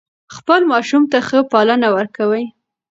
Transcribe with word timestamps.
خپل 0.35 0.61
ماشوم 0.71 1.03
ته 1.11 1.17
ښه 1.27 1.39
پالنه 1.51 1.89
ورکوي. 1.95 2.43